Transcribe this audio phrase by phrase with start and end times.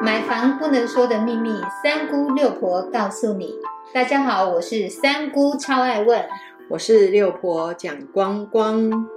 [0.00, 3.54] 买房不能说的秘密，三姑六婆告诉你。
[3.92, 6.24] 大家好，我是三姑，超爱问。
[6.70, 9.08] 我是六婆蒋光光。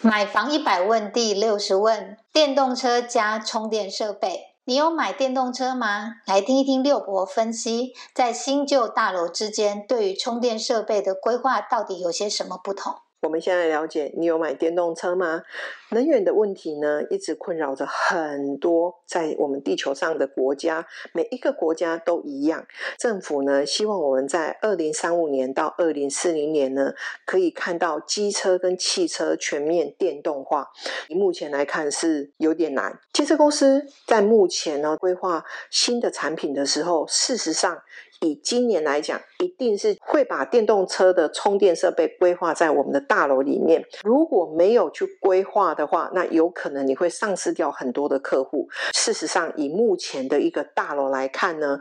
[0.00, 6.14] 买房一百问第六十问：电动车加充电设备，你有买电动车吗？
[6.26, 12.94] 来听一听六婆分析，在新旧大楼之间，对于充电设备的规划到底有些什么不同？
[13.22, 15.42] 我们现在了解，你有买电动车吗？
[15.90, 22.66] 能源的问题呢，一直困扰着很多在我们地球上的国家，每一个国家都一样。
[22.98, 26.94] 政府呢，希望我们在二零三五年到二零四零年呢，
[27.24, 30.72] 可以看到机车跟汽车全面电动化。
[31.06, 32.98] 以目前来看是有点难。
[33.12, 37.82] 汽车公司在目前呢规划新的产品的时候，事实上。
[38.24, 43.84] 以今年来讲，一定是会把电动车的充电设备规划在我们的大楼里面。
[44.02, 48.70] 如果没有去规划的话，那有可能你会丧失掉很多的客户。
[48.94, 51.78] 事实上，以目前的一个大楼来看呢，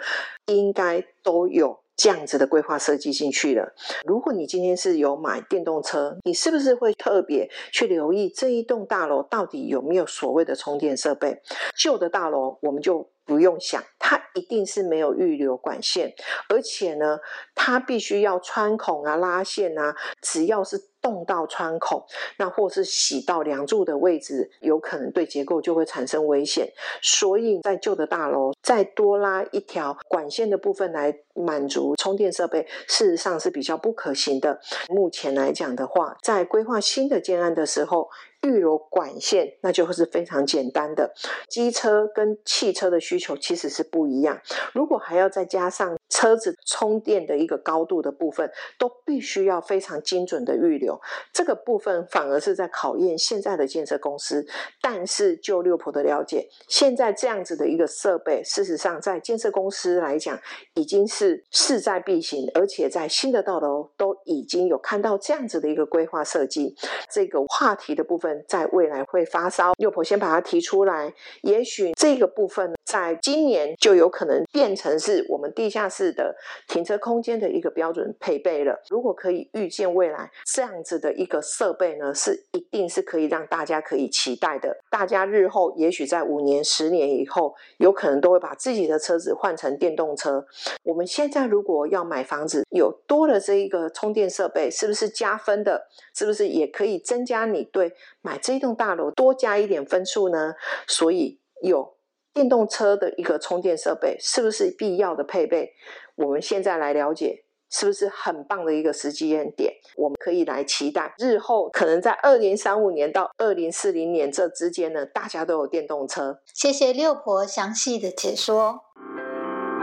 [0.48, 3.74] 应该都有这样子的规划设计进去了。
[4.04, 11.42] 如果你今天是有买电动车，你是不是会特别去留意这一栋大楼到底有没有所谓的充电设备？
[11.78, 13.10] 旧的大楼我们就。
[13.24, 16.12] 不用想，它一定是没有预留管线，
[16.50, 17.18] 而且呢，
[17.56, 20.91] 它必须要穿孔啊、拉线啊，只要是。
[21.02, 22.04] 动到穿孔，
[22.38, 26.72] 那或是洗到梁柱的位置，有可能对结构就会产生危险。
[27.02, 34.60] 所以在旧的大楼再多拉一条管线的部分来满足充电设备，事实上是比较不可行的。
[34.90, 38.10] 目前来讲的话，在规划新的建案的时候，
[38.44, 41.14] 预留管线那就会是非常简单的。
[41.48, 44.42] 机车跟汽车的需求其实是不一样，
[44.74, 51.00] 如果还要再加上车子充电的一个高度的部分，都必须要非常精准的预留。
[51.32, 54.46] 这个部分反而是在考验现在的建设公司，
[54.82, 60.40] 但是就六婆的了解，现在这样子的一个设备，事实上在建设公司来讲，
[60.74, 66.76] 已经是势在必行，而且在新的大楼都已经有看到这样子的一个规划设计。
[67.10, 76.36] 这个话题的部分在未来会发烧，六婆先把它提出来，也许这个部分在今年就有可能变成是我们地下室的
[76.68, 78.78] 停车空间的一个标准配备了。
[78.90, 80.72] 如果可以预见未来这样。
[80.84, 84.76] 子的一个设备呢，是一定是可以让大家可以期待的。
[84.90, 90.44] 大家日后也许在五年、十年以后，有可能都会把自己的车子换成电动车。
[90.84, 95.88] 我们现在如果要买房子，有多了这一个充电设备，是不是加分的？
[96.16, 100.54] 是不是也可以增加你对买这栋大楼多加一点分数呢？
[100.88, 101.96] 所以有
[102.34, 105.74] 电动车的一个充电设备，是不是必要的配备？
[106.16, 107.46] 我们现在来了解。
[107.74, 109.74] 是不是很棒的一个时间点？
[109.96, 116.42] 我们可以来期待日后可能在二零三五年到二零四零年这之间呢，大家都有电动车。
[116.54, 118.82] 谢谢六婆详细的解说，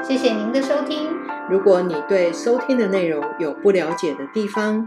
[0.07, 1.09] 谢谢您的收听。
[1.49, 4.87] 如果你对收听的内容有不了解的地方，